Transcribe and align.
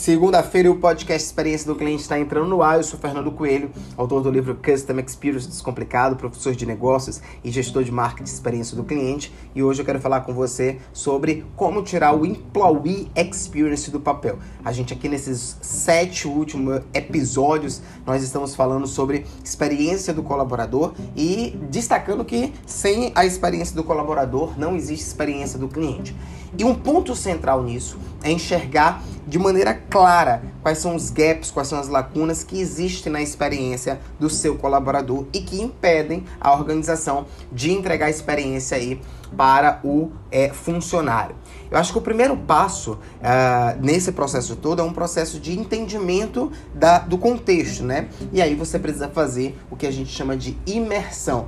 Segunda-feira 0.00 0.70
o 0.70 0.76
podcast 0.76 1.26
Experiência 1.26 1.66
do 1.66 1.76
Cliente 1.76 2.00
está 2.00 2.18
entrando 2.18 2.48
no 2.48 2.62
ar. 2.62 2.78
Eu 2.78 2.82
sou 2.82 2.98
Fernando 2.98 3.30
Coelho, 3.30 3.70
autor 3.98 4.22
do 4.22 4.30
livro 4.30 4.54
Custom 4.54 4.98
Experience 4.98 5.46
Descomplicado, 5.46 6.16
professor 6.16 6.54
de 6.54 6.64
negócios 6.64 7.20
e 7.44 7.50
gestor 7.50 7.84
de 7.84 7.92
marketing 7.92 8.24
de 8.24 8.30
experiência 8.30 8.74
do 8.74 8.82
cliente. 8.82 9.30
E 9.54 9.62
hoje 9.62 9.82
eu 9.82 9.84
quero 9.84 10.00
falar 10.00 10.22
com 10.22 10.32
você 10.32 10.78
sobre 10.90 11.44
como 11.54 11.82
tirar 11.82 12.18
o 12.18 12.24
Employee 12.24 13.10
Experience 13.14 13.90
do 13.90 14.00
papel. 14.00 14.38
A 14.64 14.72
gente 14.72 14.94
aqui 14.94 15.06
nesses 15.06 15.58
sete 15.60 16.26
últimos 16.26 16.80
episódios, 16.94 17.82
nós 18.06 18.22
estamos 18.22 18.54
falando 18.54 18.86
sobre 18.86 19.26
experiência 19.44 20.14
do 20.14 20.22
colaborador 20.22 20.94
e 21.14 21.58
destacando 21.68 22.24
que 22.24 22.54
sem 22.64 23.12
a 23.14 23.26
experiência 23.26 23.76
do 23.76 23.84
colaborador 23.84 24.58
não 24.58 24.74
existe 24.74 25.04
experiência 25.04 25.58
do 25.58 25.68
cliente. 25.68 26.16
E 26.58 26.64
um 26.64 26.74
ponto 26.74 27.14
central 27.14 27.62
nisso 27.62 27.98
é 28.22 28.32
enxergar 28.32 29.02
de 29.26 29.38
maneira 29.38 29.72
clara 29.90 30.42
quais 30.62 30.78
são 30.78 30.94
os 30.94 31.10
gaps, 31.10 31.50
quais 31.50 31.68
são 31.68 31.78
as 31.78 31.88
lacunas 31.88 32.44
que 32.44 32.60
existem 32.60 33.12
na 33.12 33.20
experiência 33.20 34.00
do 34.18 34.30
seu 34.30 34.56
colaborador 34.56 35.26
e 35.32 35.40
que 35.40 35.60
impedem 35.60 36.24
a 36.40 36.52
organização 36.52 37.26
de 37.50 37.72
entregar 37.72 38.06
a 38.06 38.10
experiência 38.10 38.76
aí 38.76 39.00
para 39.36 39.80
o 39.84 40.10
é, 40.30 40.48
funcionário. 40.50 41.34
Eu 41.70 41.78
acho 41.78 41.92
que 41.92 41.98
o 41.98 42.02
primeiro 42.02 42.36
passo 42.36 42.92
uh, 42.94 43.80
nesse 43.80 44.10
processo 44.10 44.56
todo 44.56 44.80
é 44.80 44.84
um 44.84 44.92
processo 44.92 45.38
de 45.38 45.56
entendimento 45.56 46.50
da, 46.74 46.98
do 46.98 47.16
contexto, 47.16 47.84
né? 47.84 48.08
E 48.32 48.42
aí 48.42 48.56
você 48.56 48.78
precisa 48.78 49.08
fazer 49.08 49.56
o 49.70 49.76
que 49.76 49.86
a 49.86 49.90
gente 49.90 50.10
chama 50.10 50.36
de 50.36 50.58
imersão. 50.66 51.46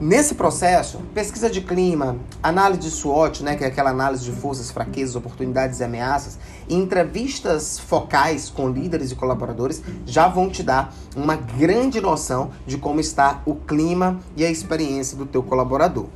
Nesse 0.00 0.36
processo, 0.36 1.00
pesquisa 1.12 1.50
de 1.50 1.60
clima, 1.60 2.16
análise 2.40 2.80
de 2.80 2.90
SWOT, 2.90 3.42
né, 3.42 3.56
que 3.56 3.64
é 3.64 3.66
aquela 3.66 3.90
análise 3.90 4.22
de 4.22 4.30
forças, 4.30 4.70
fraquezas, 4.70 5.16
oportunidades 5.16 5.80
e 5.80 5.84
ameaças, 5.84 6.38
e 6.68 6.74
entrevistas 6.76 7.80
focais 7.80 8.48
com 8.48 8.70
líderes 8.70 9.10
e 9.10 9.16
colaboradores 9.16 9.82
já 10.06 10.28
vão 10.28 10.48
te 10.48 10.62
dar 10.62 10.94
uma 11.16 11.34
grande 11.34 12.00
noção 12.00 12.50
de 12.64 12.78
como 12.78 13.00
está 13.00 13.42
o 13.44 13.56
clima 13.56 14.20
e 14.36 14.44
a 14.44 14.50
experiência 14.50 15.16
do 15.16 15.26
teu 15.26 15.42
colaborador. 15.42 16.06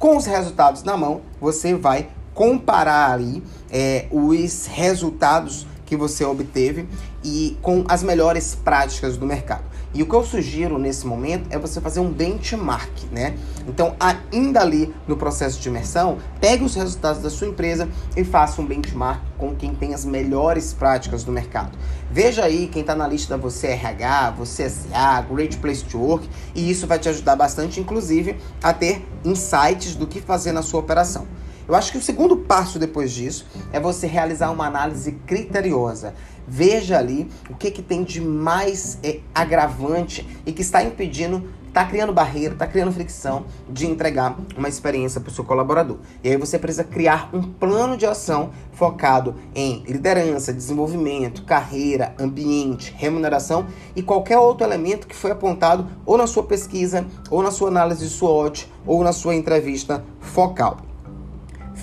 Com 0.00 0.16
os 0.16 0.26
resultados 0.26 0.82
na 0.82 0.96
mão, 0.96 1.20
você 1.40 1.74
vai 1.74 2.08
comparar 2.34 3.12
ali 3.12 3.42
é, 3.70 4.06
os 4.10 4.66
resultados 4.66 5.66
que 5.88 5.96
você 5.96 6.22
obteve 6.22 6.86
e 7.24 7.56
com 7.62 7.82
as 7.88 8.02
melhores 8.02 8.54
práticas 8.54 9.16
do 9.16 9.24
mercado. 9.24 9.64
E 9.94 10.02
o 10.02 10.06
que 10.06 10.14
eu 10.14 10.22
sugiro 10.22 10.78
nesse 10.78 11.06
momento 11.06 11.46
é 11.50 11.58
você 11.58 11.80
fazer 11.80 11.98
um 12.00 12.12
benchmark, 12.12 13.04
né? 13.10 13.34
Então, 13.66 13.96
ainda 13.98 14.60
ali 14.60 14.94
no 15.06 15.16
processo 15.16 15.58
de 15.58 15.68
imersão, 15.70 16.18
pegue 16.38 16.62
os 16.62 16.74
resultados 16.74 17.22
da 17.22 17.30
sua 17.30 17.48
empresa 17.48 17.88
e 18.14 18.22
faça 18.22 18.60
um 18.60 18.66
benchmark 18.66 19.22
com 19.38 19.56
quem 19.56 19.74
tem 19.74 19.94
as 19.94 20.04
melhores 20.04 20.74
práticas 20.74 21.24
do 21.24 21.32
mercado. 21.32 21.76
Veja 22.10 22.44
aí 22.44 22.68
quem 22.68 22.82
está 22.82 22.94
na 22.94 23.08
lista 23.08 23.34
da 23.34 23.42
Você 23.42 23.68
RH, 23.68 24.32
Você 24.32 24.68
SA, 24.68 25.22
Great 25.22 25.56
Place 25.56 25.82
to 25.84 25.98
Work, 25.98 26.28
e 26.54 26.70
isso 26.70 26.86
vai 26.86 26.98
te 26.98 27.08
ajudar 27.08 27.34
bastante, 27.34 27.80
inclusive, 27.80 28.36
a 28.62 28.74
ter 28.74 29.02
insights 29.24 29.94
do 29.94 30.06
que 30.06 30.20
fazer 30.20 30.52
na 30.52 30.60
sua 30.60 30.80
operação. 30.80 31.26
Eu 31.68 31.74
acho 31.74 31.92
que 31.92 31.98
o 31.98 32.02
segundo 32.02 32.34
passo 32.34 32.78
depois 32.78 33.12
disso 33.12 33.46
é 33.70 33.78
você 33.78 34.06
realizar 34.06 34.50
uma 34.50 34.66
análise 34.66 35.12
criteriosa. 35.26 36.14
Veja 36.46 36.96
ali 36.96 37.30
o 37.50 37.54
que, 37.54 37.70
que 37.70 37.82
tem 37.82 38.02
de 38.02 38.22
mais 38.22 38.98
é, 39.02 39.20
agravante 39.34 40.26
e 40.46 40.52
que 40.52 40.62
está 40.62 40.82
impedindo, 40.82 41.46
está 41.66 41.84
criando 41.84 42.10
barreira, 42.10 42.54
está 42.54 42.66
criando 42.66 42.90
fricção 42.90 43.44
de 43.68 43.86
entregar 43.86 44.34
uma 44.56 44.66
experiência 44.66 45.20
para 45.20 45.28
o 45.30 45.34
seu 45.34 45.44
colaborador. 45.44 45.98
E 46.24 46.30
aí 46.30 46.38
você 46.38 46.58
precisa 46.58 46.84
criar 46.84 47.28
um 47.34 47.42
plano 47.42 47.98
de 47.98 48.06
ação 48.06 48.48
focado 48.72 49.34
em 49.54 49.82
liderança, 49.82 50.54
desenvolvimento, 50.54 51.44
carreira, 51.44 52.14
ambiente, 52.18 52.94
remuneração 52.96 53.66
e 53.94 54.02
qualquer 54.02 54.38
outro 54.38 54.66
elemento 54.66 55.06
que 55.06 55.14
foi 55.14 55.32
apontado 55.32 55.86
ou 56.06 56.16
na 56.16 56.26
sua 56.26 56.44
pesquisa, 56.44 57.06
ou 57.30 57.42
na 57.42 57.50
sua 57.50 57.68
análise 57.68 58.08
SWOT, 58.08 58.72
ou 58.86 59.04
na 59.04 59.12
sua 59.12 59.34
entrevista 59.34 60.02
focal. 60.18 60.88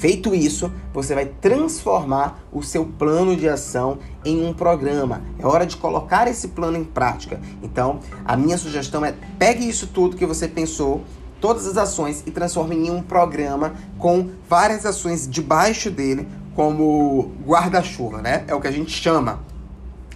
Feito 0.05 0.35
isso, 0.35 0.71
você 0.93 1.16
vai 1.16 1.25
transformar 1.25 2.39
o 2.51 2.61
seu 2.61 2.85
plano 2.85 3.35
de 3.35 3.49
ação 3.49 3.97
em 4.23 4.45
um 4.45 4.53
programa. 4.53 5.23
É 5.39 5.47
hora 5.47 5.66
de 5.66 5.77
colocar 5.77 6.27
esse 6.27 6.49
plano 6.49 6.77
em 6.77 6.83
prática. 6.83 7.41
Então, 7.63 7.99
a 8.23 8.38
minha 8.38 8.55
sugestão 8.55 9.03
é 9.03 9.16
pegue 9.39 9.67
isso 9.67 9.88
tudo 9.88 10.16
que 10.16 10.23
você 10.23 10.47
pensou, 10.47 11.03
todas 11.41 11.66
as 11.66 11.75
ações 11.75 12.21
e 12.23 12.29
transforme 12.29 12.75
em 12.75 12.91
um 12.91 13.01
programa 13.01 13.73
com 13.97 14.29
várias 14.47 14.85
ações 14.85 15.27
debaixo 15.27 15.89
dele, 15.89 16.27
como 16.53 17.31
guarda-chuva, 17.43 18.22
né? 18.22 18.43
É 18.47 18.53
o 18.53 18.61
que 18.61 18.67
a 18.67 18.72
gente 18.72 18.91
chama 18.91 19.39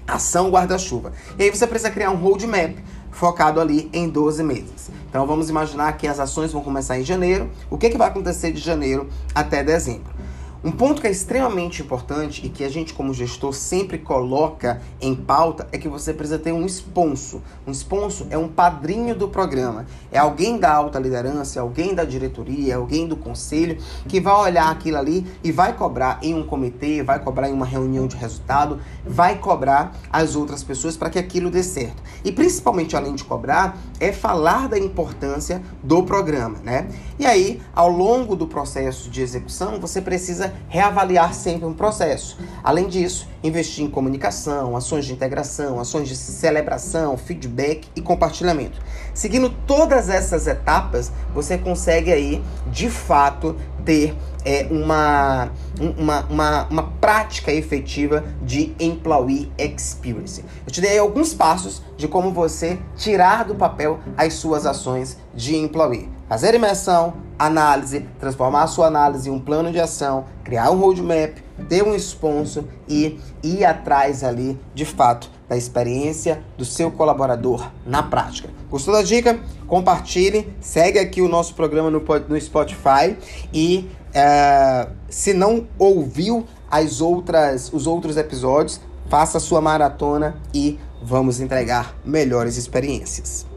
ação 0.07 0.51
guarda-chuva. 0.51 1.13
E 1.35 1.45
aí 1.45 1.49
você 1.49 1.65
precisa 1.65 1.89
criar 1.89 2.11
um 2.11 2.15
roadmap 2.15 2.77
focado 3.11 3.59
ali 3.59 3.89
em 3.93 4.07
12 4.09 4.43
meses. 4.43 4.89
Então 5.09 5.25
vamos 5.25 5.49
imaginar 5.49 5.97
que 5.97 6.07
as 6.07 6.19
ações 6.19 6.51
vão 6.51 6.61
começar 6.61 6.99
em 6.99 7.03
janeiro. 7.03 7.49
O 7.69 7.77
que, 7.77 7.89
que 7.89 7.97
vai 7.97 8.07
acontecer 8.07 8.51
de 8.51 8.59
janeiro 8.59 9.09
até 9.33 9.63
dezembro? 9.63 10.18
Um 10.61 10.71
ponto 10.71 10.99
que 10.99 11.07
é 11.07 11.11
extremamente 11.11 11.81
importante 11.81 12.45
e 12.45 12.49
que 12.49 12.65
a 12.65 12.69
gente, 12.69 12.93
como 12.93 13.13
gestor, 13.13 13.53
sempre 13.53 13.97
coloca 13.97 14.81
em 14.99 15.15
pauta 15.15 15.65
é 15.71 15.77
que 15.77 15.87
você 15.87 16.13
precisa 16.13 16.37
ter 16.37 16.51
um 16.51 16.65
esponso. 16.65 17.41
Um 17.65 17.71
esponso 17.71 18.27
é 18.29 18.37
um 18.37 18.49
padrinho 18.49 19.15
do 19.15 19.29
programa. 19.29 19.85
É 20.11 20.17
alguém 20.17 20.57
da 20.57 20.73
alta 20.73 20.99
liderança, 20.99 21.59
é 21.59 21.61
alguém 21.61 21.95
da 21.95 22.03
diretoria, 22.03 22.73
é 22.73 22.75
alguém 22.75 23.07
do 23.07 23.15
conselho 23.15 23.77
que 24.05 24.19
vai 24.19 24.33
olhar 24.33 24.69
aquilo 24.69 24.97
ali 24.97 25.25
e 25.41 25.49
vai 25.49 25.71
cobrar 25.71 26.19
em 26.21 26.33
um 26.33 26.45
comitê, 26.45 27.01
vai 27.03 27.19
cobrar 27.23 27.49
em 27.49 27.53
uma 27.53 27.65
reunião 27.65 28.05
de 28.05 28.17
resultado, 28.17 28.81
vai 29.05 29.37
cobrar 29.37 29.95
as 30.11 30.35
outras 30.35 30.61
pessoas 30.61 30.97
para 30.97 31.09
que 31.09 31.17
aquilo 31.17 31.49
dê 31.49 31.63
certo. 31.63 32.03
E 32.21 32.33
principalmente, 32.33 32.97
além 32.97 33.15
de 33.15 33.23
cobrar, 33.23 33.77
é 33.97 34.11
falar 34.11 34.67
da 34.67 34.77
importância 34.77 35.61
do 35.81 36.03
programa, 36.03 36.57
né? 36.65 36.89
E 37.17 37.25
aí, 37.25 37.61
ao 37.73 37.87
longo 37.87 38.35
do 38.35 38.45
processo 38.45 39.09
de 39.09 39.21
execução, 39.21 39.79
você 39.79 40.01
precisa 40.01 40.48
reavaliar 40.67 41.33
sempre 41.33 41.65
um 41.65 41.73
processo. 41.73 42.37
Além 42.63 42.87
disso, 42.87 43.27
investir 43.43 43.83
em 43.83 43.89
comunicação, 43.89 44.75
ações 44.75 45.05
de 45.05 45.13
integração, 45.13 45.79
ações 45.79 46.07
de 46.07 46.15
celebração, 46.15 47.17
feedback 47.17 47.87
e 47.95 48.01
compartilhamento. 48.01 48.79
Seguindo 49.13 49.49
todas 49.49 50.09
essas 50.09 50.47
etapas, 50.47 51.11
você 51.33 51.57
consegue 51.57 52.11
aí, 52.11 52.43
de 52.67 52.89
fato, 52.89 53.55
ter 53.83 54.15
é, 54.45 54.67
uma, 54.69 55.51
uma, 55.97 56.25
uma, 56.29 56.67
uma 56.69 56.83
prática 56.99 57.51
efetiva 57.51 58.23
de 58.41 58.73
employee 58.79 59.51
experience. 59.57 60.43
Eu 60.65 60.71
te 60.71 60.81
dei 60.81 60.97
alguns 60.97 61.33
passos 61.33 61.81
de 61.97 62.07
como 62.07 62.31
você 62.31 62.79
tirar 62.95 63.45
do 63.45 63.55
papel 63.55 63.99
as 64.17 64.33
suas 64.33 64.65
ações 64.65 65.17
de 65.33 65.55
employee. 65.55 66.09
Fazer 66.27 66.53
imersão, 66.53 67.15
análise, 67.37 68.05
transformar 68.19 68.63
a 68.63 68.67
sua 68.67 68.87
análise 68.87 69.29
em 69.29 69.31
um 69.31 69.39
plano 69.39 69.71
de 69.71 69.79
ação, 69.79 70.25
criar 70.43 70.69
um 70.71 70.79
roadmap, 70.79 71.37
ter 71.67 71.83
um 71.83 71.95
sponsor 71.95 72.63
e 72.87 73.19
ir 73.41 73.65
atrás 73.65 74.23
ali, 74.23 74.59
de 74.73 74.85
fato, 74.85 75.29
da 75.47 75.57
experiência 75.57 76.43
do 76.57 76.63
seu 76.63 76.91
colaborador 76.91 77.71
na 77.85 78.03
prática. 78.03 78.49
Gostou 78.69 78.93
da 78.93 79.01
dica? 79.01 79.39
Compartilhe, 79.65 80.53
segue 80.61 80.99
aqui 80.99 81.21
o 81.21 81.27
nosso 81.27 81.55
programa 81.55 81.89
no, 81.89 82.03
no 82.27 82.39
Spotify 82.39 83.17
e 83.51 83.89
é, 84.13 84.87
se 85.09 85.33
não 85.33 85.67
ouviu 85.77 86.45
as 86.69 87.01
outras, 87.01 87.71
os 87.73 87.87
outros 87.87 88.17
episódios, 88.17 88.79
faça 89.09 89.39
sua 89.39 89.59
maratona 89.61 90.35
e 90.53 90.79
vamos 91.01 91.39
entregar 91.39 91.95
melhores 92.05 92.57
experiências. 92.57 93.48